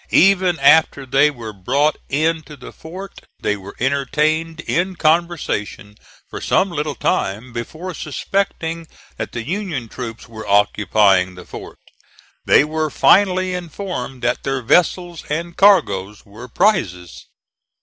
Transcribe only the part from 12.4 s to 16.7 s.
They were finally informed that their vessels and cargoes were